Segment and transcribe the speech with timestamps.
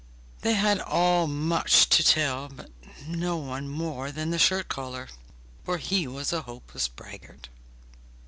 [0.41, 2.71] They had all much to tell, but
[3.05, 5.07] no one more than the shirt collar,
[5.63, 7.49] for he was a hopeless braggart.